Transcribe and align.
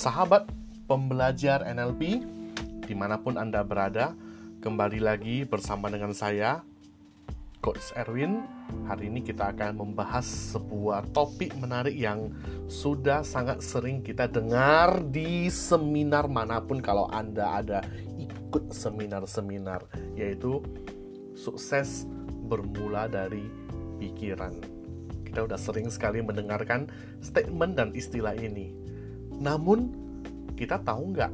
Sahabat 0.00 0.48
pembelajar 0.88 1.60
NLP, 1.60 2.24
di 2.88 2.96
mana 2.96 3.20
pun 3.20 3.36
Anda 3.36 3.60
berada, 3.60 4.16
kembali 4.64 4.96
lagi 4.96 5.44
bersama 5.44 5.92
dengan 5.92 6.16
saya, 6.16 6.64
Coach 7.60 7.92
Erwin. 7.92 8.40
Hari 8.88 9.12
ini 9.12 9.20
kita 9.20 9.52
akan 9.52 9.76
membahas 9.76 10.24
sebuah 10.56 11.04
topik 11.12 11.52
menarik 11.60 11.92
yang 11.92 12.32
sudah 12.64 13.20
sangat 13.20 13.60
sering 13.60 14.00
kita 14.00 14.24
dengar 14.24 15.04
di 15.04 15.52
seminar 15.52 16.32
mana 16.32 16.64
pun 16.64 16.80
kalau 16.80 17.04
Anda 17.12 17.60
ada 17.60 17.84
ikut 18.16 18.72
seminar-seminar, 18.72 19.84
yaitu 20.16 20.64
sukses 21.36 22.08
bermula 22.48 23.04
dari 23.04 23.44
pikiran. 24.00 24.56
Kita 25.28 25.44
udah 25.44 25.60
sering 25.60 25.92
sekali 25.92 26.24
mendengarkan 26.24 26.88
statement 27.20 27.76
dan 27.76 27.92
istilah 27.92 28.32
ini. 28.32 28.89
Namun, 29.40 29.88
kita 30.54 30.78
tahu 30.84 31.16
nggak 31.16 31.32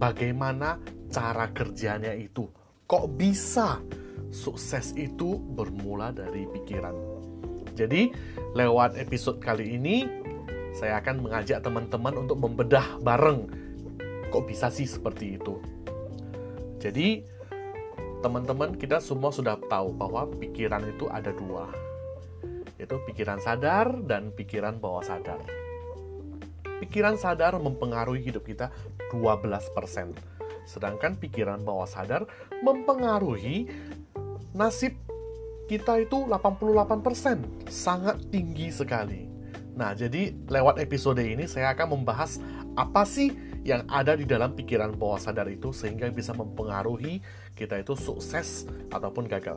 bagaimana 0.00 0.80
cara 1.12 1.52
kerjanya 1.52 2.16
itu? 2.16 2.48
Kok 2.88 3.04
bisa 3.14 3.84
sukses 4.32 4.96
itu 4.96 5.36
bermula 5.36 6.10
dari 6.10 6.48
pikiran? 6.48 6.96
Jadi, 7.76 8.10
lewat 8.56 8.96
episode 8.96 9.38
kali 9.44 9.76
ini, 9.76 10.08
saya 10.72 10.98
akan 11.04 11.20
mengajak 11.20 11.60
teman-teman 11.60 12.24
untuk 12.24 12.40
membedah 12.40 12.98
bareng. 13.04 13.46
Kok 14.32 14.44
bisa 14.48 14.72
sih 14.72 14.88
seperti 14.88 15.38
itu? 15.38 15.60
Jadi, 16.80 17.22
teman-teman 18.24 18.72
kita 18.72 19.04
semua 19.04 19.28
sudah 19.28 19.60
tahu 19.68 19.92
bahwa 19.92 20.24
pikiran 20.40 20.80
itu 20.88 21.04
ada 21.12 21.28
dua 21.28 21.68
yaitu 22.80 22.96
pikiran 23.06 23.38
sadar 23.38 24.00
dan 24.08 24.32
pikiran 24.34 24.80
bawah 24.80 25.04
sadar 25.04 25.38
pikiran 26.84 27.16
sadar 27.16 27.56
mempengaruhi 27.56 28.20
hidup 28.20 28.44
kita 28.44 28.68
12% 29.08 30.12
sedangkan 30.68 31.16
pikiran 31.16 31.64
bawah 31.64 31.88
sadar 31.88 32.28
mempengaruhi 32.60 33.72
nasib 34.52 34.96
kita 35.64 36.04
itu 36.04 36.28
88% 36.28 37.72
sangat 37.72 38.20
tinggi 38.28 38.68
sekali 38.68 39.24
nah 39.74 39.96
jadi 39.96 40.36
lewat 40.46 40.78
episode 40.84 41.24
ini 41.24 41.48
saya 41.48 41.72
akan 41.72 41.98
membahas 41.98 42.38
apa 42.76 43.08
sih 43.08 43.32
yang 43.64 43.88
ada 43.88 44.12
di 44.12 44.28
dalam 44.28 44.52
pikiran 44.52 44.92
bawah 44.92 45.16
sadar 45.16 45.48
itu 45.48 45.72
sehingga 45.72 46.12
bisa 46.12 46.36
mempengaruhi 46.36 47.24
kita 47.56 47.80
itu 47.80 47.96
sukses 47.96 48.68
ataupun 48.92 49.24
gagal. 49.24 49.56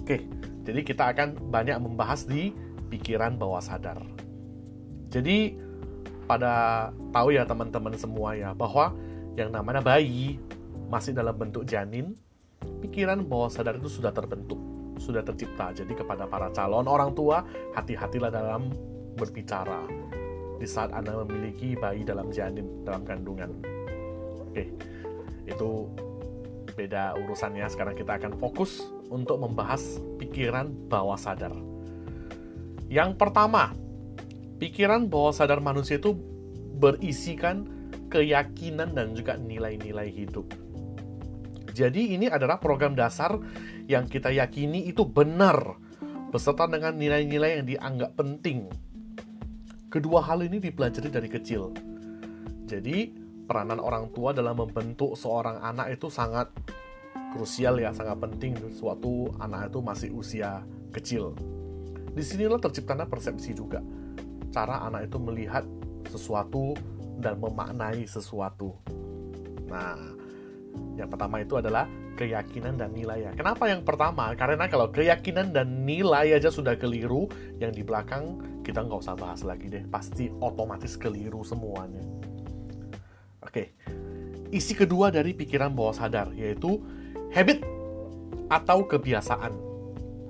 Oke, 0.00 0.24
jadi 0.64 0.80
kita 0.80 1.12
akan 1.12 1.52
banyak 1.52 1.76
membahas 1.76 2.24
di 2.24 2.56
pikiran 2.88 3.36
bawah 3.36 3.60
sadar. 3.60 4.00
Jadi 5.12 5.60
pada 6.28 6.88
tahu 7.10 7.32
ya 7.32 7.48
teman-teman 7.48 7.96
semua 7.96 8.36
ya 8.36 8.52
bahwa 8.52 8.92
yang 9.34 9.48
namanya 9.48 9.80
bayi 9.80 10.36
masih 10.92 11.16
dalam 11.16 11.32
bentuk 11.32 11.64
janin, 11.64 12.12
pikiran 12.84 13.24
bawah 13.24 13.48
sadar 13.48 13.80
itu 13.80 13.88
sudah 13.88 14.12
terbentuk, 14.12 14.60
sudah 15.00 15.24
tercipta. 15.24 15.72
Jadi 15.72 15.96
kepada 15.96 16.28
para 16.28 16.52
calon 16.52 16.84
orang 16.84 17.16
tua, 17.16 17.40
hati-hatilah 17.72 18.28
dalam 18.28 18.68
berbicara 19.16 19.88
di 20.58 20.66
saat 20.68 20.92
Anda 20.92 21.16
memiliki 21.24 21.78
bayi 21.78 22.04
dalam 22.04 22.28
janin, 22.28 22.84
dalam 22.84 23.08
kandungan. 23.08 23.50
Oke, 24.52 24.68
itu 25.48 25.88
beda 26.74 27.16
urusannya. 27.18 27.66
Sekarang 27.72 27.94
kita 27.94 28.18
akan 28.20 28.36
fokus 28.36 28.84
untuk 29.08 29.40
membahas 29.40 30.02
pikiran 30.18 30.68
bawah 30.90 31.16
sadar. 31.16 31.54
Yang 32.88 33.20
pertama, 33.20 33.76
pikiran 34.58 35.06
bawah 35.06 35.34
sadar 35.34 35.62
manusia 35.62 35.98
itu 35.98 36.14
berisikan 36.78 37.66
keyakinan 38.10 38.94
dan 38.94 39.14
juga 39.14 39.34
nilai-nilai 39.38 40.10
hidup. 40.10 40.46
Jadi 41.74 42.18
ini 42.18 42.26
adalah 42.26 42.58
program 42.58 42.98
dasar 42.98 43.38
yang 43.86 44.10
kita 44.10 44.34
yakini 44.34 44.90
itu 44.90 45.06
benar 45.06 45.78
beserta 46.34 46.66
dengan 46.66 46.98
nilai-nilai 46.98 47.62
yang 47.62 47.66
dianggap 47.66 48.18
penting 48.18 48.66
Kedua 49.88 50.20
hal 50.20 50.44
ini 50.44 50.60
dipelajari 50.60 51.08
dari 51.08 51.32
kecil. 51.32 51.72
Jadi, 52.68 53.08
peranan 53.48 53.80
orang 53.80 54.12
tua 54.12 54.36
dalam 54.36 54.60
membentuk 54.60 55.16
seorang 55.16 55.64
anak 55.64 55.96
itu 55.96 56.12
sangat 56.12 56.52
krusial 57.32 57.80
ya, 57.80 57.88
sangat 57.96 58.20
penting 58.20 58.52
suatu 58.76 59.32
anak 59.40 59.72
itu 59.72 59.80
masih 59.80 60.12
usia 60.12 60.60
kecil. 60.92 61.32
Di 62.12 62.20
sinilah 62.20 62.60
terciptanya 62.60 63.08
persepsi 63.08 63.56
juga. 63.56 63.80
Cara 64.54 64.84
anak 64.88 65.12
itu 65.12 65.18
melihat 65.20 65.64
sesuatu 66.08 66.72
dan 67.20 67.36
memaknai 67.42 68.06
sesuatu. 68.08 68.78
Nah, 69.68 69.98
yang 70.96 71.10
pertama 71.10 71.42
itu 71.42 71.58
adalah 71.58 71.86
keyakinan 72.18 72.74
dan 72.74 72.90
nilai 72.90 73.30
ya. 73.30 73.32
Kenapa 73.38 73.70
yang 73.70 73.86
pertama? 73.86 74.34
Karena 74.34 74.66
kalau 74.66 74.90
keyakinan 74.90 75.54
dan 75.54 75.86
nilai 75.86 76.34
aja 76.34 76.50
sudah 76.50 76.74
keliru, 76.74 77.30
yang 77.62 77.70
di 77.70 77.86
belakang 77.86 78.42
kita 78.66 78.82
nggak 78.82 79.00
usah 79.06 79.14
bahas 79.14 79.46
lagi 79.46 79.70
deh. 79.70 79.86
Pasti 79.86 80.26
otomatis 80.42 80.98
keliru 80.98 81.46
semuanya. 81.46 82.02
Oke, 83.38 83.78
isi 84.50 84.74
kedua 84.74 85.14
dari 85.14 85.32
pikiran 85.32 85.72
bawah 85.72 85.94
sadar 85.94 86.34
yaitu 86.34 86.82
habit 87.30 87.62
atau 88.50 88.84
kebiasaan. 88.84 89.54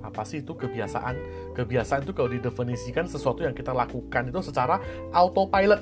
Apa 0.05 0.23
sih 0.23 0.45
itu 0.45 0.55
kebiasaan? 0.55 1.15
Kebiasaan 1.57 2.05
itu 2.05 2.13
kalau 2.15 2.29
didefinisikan 2.31 3.09
sesuatu 3.09 3.43
yang 3.43 3.53
kita 3.53 3.73
lakukan 3.73 4.29
itu 4.29 4.39
secara 4.45 4.79
autopilot 5.11 5.81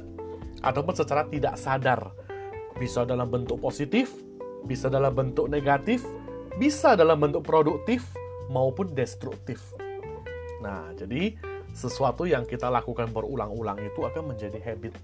ataupun 0.64 0.94
secara 0.96 1.28
tidak 1.28 1.56
sadar. 1.60 2.14
Bisa 2.78 3.06
dalam 3.06 3.30
bentuk 3.30 3.58
positif, 3.62 4.14
bisa 4.66 4.90
dalam 4.90 5.14
bentuk 5.14 5.50
negatif, 5.50 6.06
bisa 6.58 6.98
dalam 6.98 7.18
bentuk 7.22 7.46
produktif 7.46 8.06
maupun 8.50 8.94
destruktif. 8.94 9.62
Nah, 10.62 10.90
jadi 10.98 11.38
sesuatu 11.78 12.26
yang 12.26 12.48
kita 12.48 12.74
lakukan 12.74 13.14
berulang-ulang 13.14 13.78
itu 13.82 14.02
akan 14.02 14.34
menjadi 14.34 14.58
habit. 14.62 14.98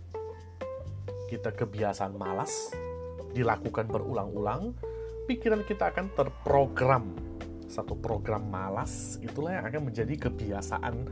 Kita 1.30 1.54
kebiasaan 1.54 2.18
malas, 2.18 2.74
dilakukan 3.34 3.90
berulang-ulang, 3.90 4.74
pikiran 5.30 5.62
kita 5.66 5.94
akan 5.94 6.10
terprogram. 6.14 7.04
Satu 7.74 7.98
program 7.98 8.54
malas, 8.54 9.18
itulah 9.26 9.58
yang 9.58 9.66
akan 9.66 9.90
menjadi 9.90 10.30
kebiasaan 10.30 11.10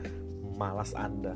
malas 0.54 0.94
Anda. 0.94 1.34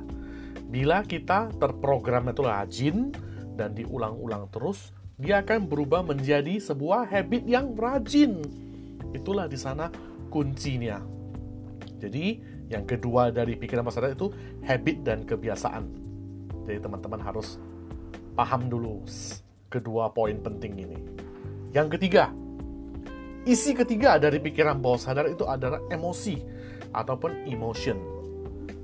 Bila 0.70 1.02
kita 1.02 1.50
terprogram 1.58 2.30
itu 2.30 2.46
rajin 2.46 3.10
dan 3.58 3.74
diulang-ulang 3.74 4.46
terus, 4.54 4.94
dia 5.18 5.42
akan 5.42 5.66
berubah 5.66 6.06
menjadi 6.06 6.62
sebuah 6.62 7.10
habit 7.10 7.42
yang 7.42 7.74
rajin. 7.74 8.38
Itulah 9.10 9.50
di 9.50 9.58
sana 9.58 9.90
kuncinya. 10.30 11.02
Jadi, 11.98 12.38
yang 12.70 12.86
kedua 12.86 13.34
dari 13.34 13.58
pikiran 13.58 13.82
masyarakat 13.82 14.14
itu 14.14 14.30
habit 14.62 15.02
dan 15.02 15.26
kebiasaan. 15.26 15.90
Jadi, 16.70 16.78
teman-teman 16.78 17.18
harus 17.18 17.58
paham 18.38 18.70
dulu 18.70 19.02
kedua 19.74 20.06
poin 20.14 20.38
penting 20.38 20.86
ini. 20.86 20.98
Yang 21.74 21.98
ketiga, 21.98 22.30
isi 23.46 23.72
ketiga 23.72 24.18
dari 24.18 24.42
pikiran 24.42 24.82
bawah 24.82 24.98
sadar 24.98 25.30
itu 25.30 25.46
adalah 25.46 25.78
emosi 25.88 26.42
ataupun 26.90 27.46
emotion. 27.46 27.96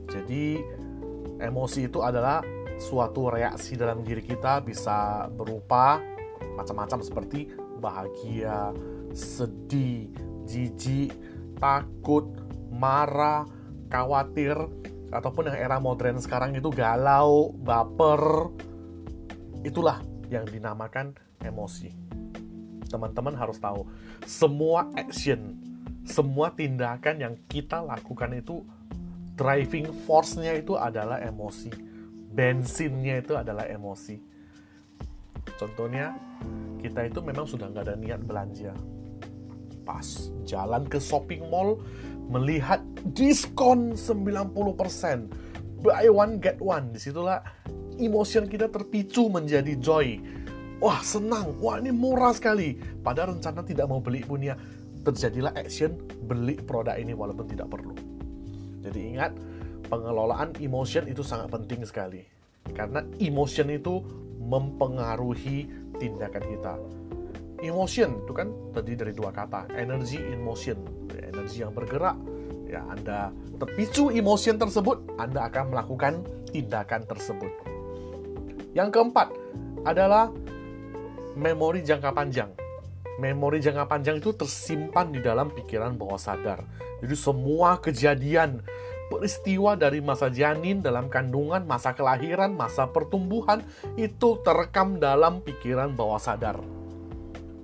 Jadi, 0.07 0.63
emosi 1.43 1.91
itu 1.91 1.99
adalah 2.01 2.41
suatu 2.79 3.29
reaksi 3.29 3.75
dalam 3.75 4.07
diri 4.07 4.23
kita 4.23 4.63
bisa 4.63 5.27
berupa 5.35 5.99
macam-macam 6.55 7.03
seperti 7.03 7.51
bahagia, 7.83 8.71
sedih, 9.11 10.15
jijik, 10.47 11.11
takut, 11.59 12.31
marah, 12.71 13.43
khawatir, 13.91 14.55
ataupun 15.11 15.51
yang 15.51 15.59
era 15.59 15.77
modern 15.83 16.23
sekarang 16.23 16.55
itu 16.55 16.71
galau, 16.71 17.51
baper. 17.59 18.55
Itulah 19.67 20.03
yang 20.31 20.47
dinamakan 20.47 21.15
emosi. 21.43 22.12
Teman-teman 22.93 23.33
harus 23.33 23.57
tahu, 23.57 23.89
semua 24.29 24.93
action, 24.93 25.57
semua 26.05 26.53
tindakan 26.53 27.17
yang 27.17 27.35
kita 27.49 27.81
lakukan 27.81 28.37
itu 28.37 28.61
driving 29.33 29.89
force-nya 30.05 30.53
itu 30.53 30.77
adalah 30.77 31.25
emosi. 31.25 31.73
Bensinnya 32.33 33.25
itu 33.25 33.33
adalah 33.33 33.65
emosi 33.65 34.33
Contohnya, 35.59 36.15
kita 36.83 37.07
itu 37.07 37.23
memang 37.23 37.47
sudah 37.47 37.71
nggak 37.71 37.87
ada 37.87 37.97
niat 37.99 38.21
belanja. 38.23 38.73
Pas 39.83 40.31
jalan 40.47 40.87
ke 40.87 40.99
shopping 41.03 41.47
mall, 41.51 41.83
melihat 42.31 42.83
diskon 43.15 43.99
90%, 43.99 45.31
buy 45.83 46.07
one 46.11 46.39
get 46.39 46.59
one. 46.63 46.95
Di 46.95 46.99
situlah 47.03 47.43
emotion 47.99 48.47
kita 48.47 48.71
terpicu 48.71 49.27
menjadi 49.31 49.75
joy. 49.79 50.19
Wah 50.83 50.99
senang, 50.99 51.63
wah 51.63 51.79
ini 51.79 51.95
murah 51.95 52.35
sekali. 52.35 52.75
Pada 53.07 53.31
rencana 53.31 53.63
tidak 53.63 53.87
mau 53.87 54.03
beli 54.03 54.27
punya, 54.27 54.59
terjadilah 55.07 55.55
action 55.55 55.95
beli 56.27 56.59
produk 56.59 56.99
ini 56.99 57.15
walaupun 57.15 57.47
tidak 57.47 57.71
perlu. 57.71 57.95
Jadi 58.83 59.15
ingat, 59.15 59.31
pengelolaan 59.87 60.59
emotion 60.59 61.07
itu 61.07 61.23
sangat 61.23 61.55
penting 61.55 61.87
sekali. 61.87 62.27
Karena 62.75 63.07
emotion 63.23 63.71
itu 63.71 64.03
mempengaruhi 64.43 65.71
tindakan 66.03 66.45
kita. 66.51 66.75
Emotion 67.63 68.27
itu 68.27 68.35
kan 68.35 68.51
terdiri 68.75 69.07
dari 69.07 69.13
dua 69.15 69.31
kata, 69.31 69.71
energy 69.79 70.19
in 70.19 70.43
motion, 70.43 70.83
energi 71.15 71.63
yang 71.63 71.71
bergerak. 71.71 72.19
Ya, 72.67 72.83
Anda 72.91 73.31
terpicu 73.63 74.11
emotion 74.11 74.59
tersebut, 74.59 75.15
Anda 75.15 75.47
akan 75.47 75.71
melakukan 75.71 76.27
tindakan 76.51 77.07
tersebut. 77.07 77.53
Yang 78.75 78.99
keempat 78.99 79.31
adalah 79.87 80.35
memori 81.37 81.81
jangka 81.85 82.11
panjang. 82.13 82.51
Memori 83.21 83.61
jangka 83.61 83.85
panjang 83.87 84.19
itu 84.19 84.33
tersimpan 84.33 85.13
di 85.13 85.21
dalam 85.21 85.53
pikiran 85.53 85.95
bawah 85.95 86.19
sadar. 86.19 86.65
Jadi 87.05 87.15
semua 87.19 87.77
kejadian 87.83 88.63
peristiwa 89.13 89.77
dari 89.77 90.01
masa 90.01 90.33
janin, 90.33 90.81
dalam 90.81 91.13
kandungan, 91.13 91.69
masa 91.69 91.93
kelahiran, 91.93 92.57
masa 92.57 92.89
pertumbuhan 92.89 93.61
itu 94.01 94.41
terekam 94.41 94.97
dalam 94.97 95.45
pikiran 95.45 95.93
bawah 95.93 96.17
sadar. 96.17 96.57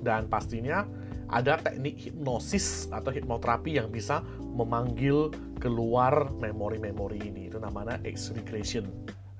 Dan 0.04 0.28
pastinya 0.28 0.84
ada 1.28 1.56
teknik 1.60 1.96
hipnosis 2.08 2.88
atau 2.92 3.12
hipnoterapi 3.12 3.80
yang 3.80 3.88
bisa 3.88 4.20
memanggil 4.40 5.32
keluar 5.56 6.28
memori-memori 6.36 7.24
ini. 7.24 7.48
Itu 7.48 7.60
namanya 7.60 8.00
X-regression, 8.04 8.84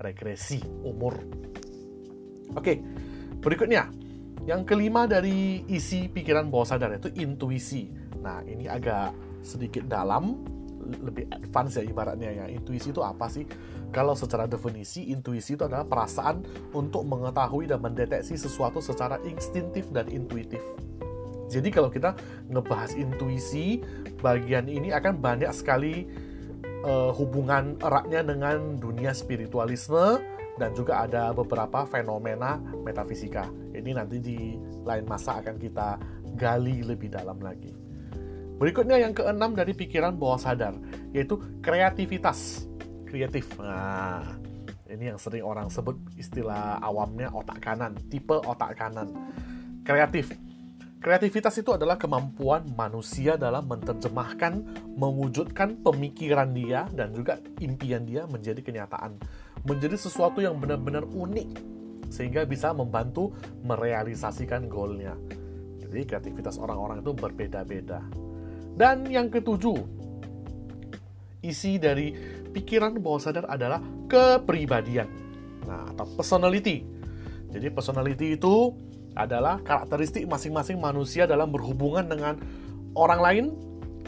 regresi 0.00 0.60
umur. 0.84 1.16
Oke, 2.56 2.80
berikutnya. 3.44 4.07
Yang 4.49 4.65
kelima 4.65 5.05
dari 5.05 5.61
isi 5.69 6.09
pikiran 6.09 6.49
bawah 6.49 6.65
sadar 6.73 6.97
itu 6.97 7.12
intuisi. 7.21 7.93
Nah, 8.25 8.41
ini 8.49 8.65
agak 8.65 9.12
sedikit 9.45 9.85
dalam, 9.85 10.41
lebih 11.05 11.29
advance 11.29 11.77
ya 11.77 11.85
ibaratnya 11.85 12.33
ya. 12.33 12.45
Intuisi 12.49 12.89
itu 12.89 13.05
apa 13.05 13.29
sih? 13.29 13.45
Kalau 13.93 14.17
secara 14.17 14.49
definisi, 14.49 15.12
intuisi 15.12 15.53
itu 15.53 15.69
adalah 15.69 15.85
perasaan 15.85 16.41
untuk 16.73 17.05
mengetahui 17.05 17.69
dan 17.69 17.85
mendeteksi 17.85 18.41
sesuatu 18.41 18.81
secara 18.81 19.21
instintif 19.29 19.93
dan 19.93 20.09
intuitif. 20.09 20.65
Jadi 21.53 21.69
kalau 21.69 21.93
kita 21.93 22.17
ngebahas 22.49 22.97
intuisi, 22.97 23.85
bagian 24.25 24.65
ini 24.65 24.97
akan 24.97 25.21
banyak 25.21 25.53
sekali 25.53 26.09
uh, 26.89 27.12
hubungan 27.12 27.77
eratnya 27.85 28.25
dengan 28.25 28.81
dunia 28.81 29.12
spiritualisme 29.12 30.21
dan 30.61 30.75
juga 30.75 31.06
ada 31.06 31.33
beberapa 31.33 31.85
fenomena 31.89 32.61
metafisika. 32.85 33.49
Ini 33.78 33.90
nanti 33.94 34.16
di 34.19 34.38
lain 34.82 35.04
masa 35.06 35.38
akan 35.38 35.56
kita 35.56 35.98
gali 36.34 36.82
lebih 36.82 37.14
dalam 37.14 37.38
lagi. 37.38 37.70
Berikutnya 38.58 38.98
yang 38.98 39.14
keenam 39.14 39.54
dari 39.54 39.70
pikiran 39.70 40.19
bawah 40.19 40.38
sadar, 40.38 40.75
yaitu 41.14 41.38
kreativitas. 41.62 42.66
Kreatif. 43.06 43.54
Nah, 43.62 44.34
ini 44.90 45.14
yang 45.14 45.19
sering 45.19 45.46
orang 45.46 45.70
sebut 45.70 45.94
istilah 46.19 46.82
awamnya 46.82 47.30
otak 47.30 47.62
kanan, 47.62 47.94
tipe 48.10 48.34
otak 48.34 48.75
kanan. 48.75 49.14
Kreatif. 49.86 50.34
Kreativitas 50.98 51.54
itu 51.62 51.70
adalah 51.70 51.94
kemampuan 51.94 52.66
manusia 52.75 53.38
dalam 53.38 53.70
menerjemahkan, 53.70 54.66
mewujudkan 54.98 55.78
pemikiran 55.78 56.50
dia 56.50 56.90
dan 56.90 57.14
juga 57.14 57.38
impian 57.62 58.02
dia 58.02 58.26
menjadi 58.26 58.58
kenyataan 58.58 59.14
menjadi 59.66 59.96
sesuatu 59.98 60.38
yang 60.38 60.56
benar-benar 60.60 61.02
unik 61.08 61.77
sehingga 62.08 62.44
bisa 62.49 62.72
membantu 62.72 63.32
merealisasikan 63.64 64.69
goalnya. 64.69 65.16
Jadi 65.81 66.05
kreativitas 66.05 66.60
orang-orang 66.60 67.00
itu 67.00 67.12
berbeda-beda. 67.16 68.05
Dan 68.76 69.08
yang 69.08 69.32
ketujuh, 69.32 69.78
isi 71.43 71.81
dari 71.81 72.12
pikiran 72.52 72.99
bawah 73.00 73.20
sadar 73.22 73.49
adalah 73.49 73.81
kepribadian. 74.10 75.08
Nah, 75.64 75.88
atau 75.93 76.06
personality. 76.16 76.84
Jadi 77.49 77.66
personality 77.72 78.37
itu 78.37 78.72
adalah 79.16 79.58
karakteristik 79.64 80.28
masing-masing 80.28 80.78
manusia 80.78 81.25
dalam 81.25 81.50
berhubungan 81.50 82.06
dengan 82.06 82.38
orang 82.94 83.20
lain, 83.20 83.44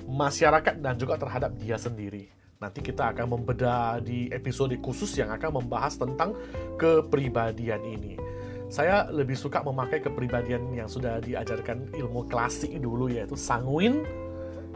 masyarakat, 0.06 0.78
dan 0.78 0.94
juga 1.00 1.16
terhadap 1.16 1.56
dia 1.58 1.80
sendiri. 1.80 2.39
Nanti 2.60 2.84
kita 2.84 3.16
akan 3.16 3.40
membedah 3.40 4.04
di 4.04 4.28
episode 4.28 4.76
khusus 4.84 5.16
yang 5.16 5.32
akan 5.32 5.64
membahas 5.64 5.96
tentang 5.96 6.36
kepribadian 6.76 7.80
ini. 7.88 8.20
Saya 8.68 9.08
lebih 9.08 9.32
suka 9.32 9.64
memakai 9.64 10.04
kepribadian 10.04 10.68
yang 10.76 10.84
sudah 10.84 11.24
diajarkan 11.24 11.88
ilmu 11.96 12.28
klasik 12.28 12.68
dulu 12.76 13.08
yaitu 13.08 13.32
sanguin, 13.32 14.04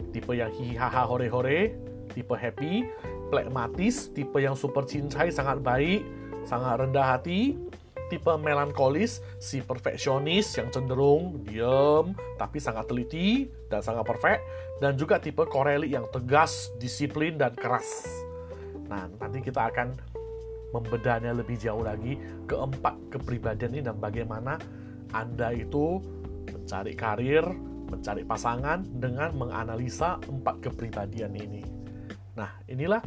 tipe 0.09 0.33
yang 0.33 0.49
hihaha 0.49 1.05
hore-hore, 1.05 1.77
tipe 2.17 2.33
happy, 2.33 2.89
plekmatis, 3.29 4.09
tipe 4.17 4.41
yang 4.41 4.57
super 4.57 4.81
cincai 4.89 5.29
sangat 5.29 5.61
baik, 5.61 6.01
sangat 6.49 6.81
rendah 6.81 7.05
hati, 7.05 7.53
tipe 8.07 8.31
melankolis, 8.37 9.23
si 9.41 9.61
perfeksionis 9.61 10.57
yang 10.57 10.69
cenderung 10.69 11.41
diam 11.45 12.13
tapi 12.35 12.59
sangat 12.59 12.85
teliti 12.89 13.49
dan 13.71 13.81
sangat 13.81 14.05
perfect, 14.05 14.41
dan 14.83 14.93
juga 14.99 15.17
tipe 15.17 15.43
koreli 15.47 15.91
yang 15.91 16.05
tegas, 16.11 16.69
disiplin, 16.77 17.39
dan 17.39 17.55
keras. 17.55 18.05
Nah, 18.85 19.09
nanti 19.17 19.41
kita 19.41 19.71
akan 19.71 19.97
membedahnya 20.75 21.31
lebih 21.31 21.55
jauh 21.55 21.81
lagi 21.81 22.19
keempat 22.45 23.15
kepribadian 23.15 23.79
ini 23.79 23.81
dan 23.87 23.95
bagaimana 23.97 24.59
Anda 25.15 25.55
itu 25.55 26.03
mencari 26.51 26.93
karir, 26.93 27.47
mencari 27.87 28.27
pasangan 28.27 28.83
dengan 28.99 29.31
menganalisa 29.39 30.19
empat 30.27 30.59
kepribadian 30.59 31.31
ini. 31.31 31.63
Nah, 32.35 32.51
inilah 32.67 32.99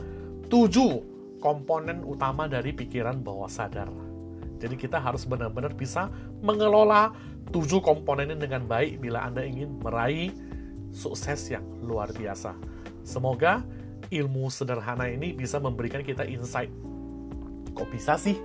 tujuh 0.49 1.05
komponen 1.39 2.01
utama 2.03 2.49
dari 2.49 2.73
pikiran 2.73 3.21
bawah 3.21 3.51
sadar. 3.51 4.08
Jadi 4.59 4.75
kita 4.75 4.99
harus 4.99 5.23
benar-benar 5.23 5.73
bisa 5.73 6.11
mengelola 6.43 7.15
tujuh 7.55 7.81
komponen 7.81 8.35
ini 8.35 8.39
dengan 8.43 8.67
baik 8.67 8.99
bila 8.99 9.25
Anda 9.25 9.47
ingin 9.47 9.79
meraih 9.81 10.35
sukses 10.91 11.49
yang 11.49 11.65
luar 11.81 12.11
biasa. 12.11 12.59
Semoga 13.07 13.63
ilmu 14.11 14.51
sederhana 14.51 15.07
ini 15.09 15.33
bisa 15.33 15.63
memberikan 15.63 16.03
kita 16.03 16.27
insight. 16.27 16.69
Kok 17.73 17.89
bisa 17.89 18.19
sih 18.19 18.37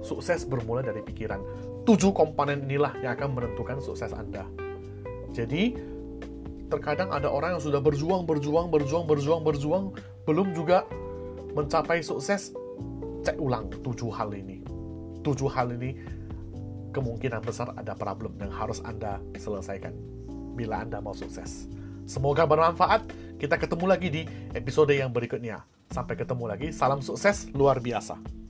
sukses 0.00 0.48
bermula 0.48 0.80
dari 0.80 1.04
pikiran? 1.04 1.38
Tujuh 1.84 2.16
komponen 2.16 2.64
inilah 2.66 2.96
yang 3.04 3.12
akan 3.14 3.36
menentukan 3.36 3.78
sukses 3.84 4.10
Anda. 4.16 4.48
Jadi, 5.36 5.74
terkadang 6.72 7.12
ada 7.12 7.28
orang 7.28 7.58
yang 7.58 7.62
sudah 7.62 7.82
berjuang, 7.82 8.24
berjuang, 8.24 8.72
berjuang, 8.72 9.04
berjuang, 9.04 9.42
berjuang, 9.44 9.84
belum 10.24 10.56
juga 10.56 10.88
mencapai 11.52 12.00
sukses. 12.00 12.54
Cek 13.22 13.38
ulang 13.38 13.70
tujuh 13.86 14.10
hal 14.10 14.34
ini 14.34 14.61
tujuh 15.22 15.48
hal 15.48 15.72
ini 15.78 15.96
kemungkinan 16.92 17.40
besar 17.40 17.72
ada 17.78 17.96
problem 17.96 18.36
yang 18.36 18.52
harus 18.52 18.84
Anda 18.84 19.18
selesaikan 19.38 19.96
bila 20.52 20.84
Anda 20.84 21.00
mau 21.00 21.16
sukses. 21.16 21.70
Semoga 22.04 22.44
bermanfaat. 22.44 23.08
Kita 23.40 23.58
ketemu 23.58 23.84
lagi 23.88 24.08
di 24.12 24.22
episode 24.54 24.92
yang 24.92 25.10
berikutnya. 25.10 25.64
Sampai 25.90 26.14
ketemu 26.14 26.44
lagi. 26.46 26.68
Salam 26.70 27.00
sukses 27.00 27.48
luar 27.56 27.80
biasa. 27.80 28.41